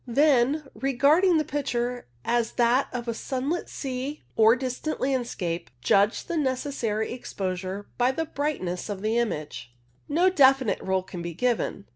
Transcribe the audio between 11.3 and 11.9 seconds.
given.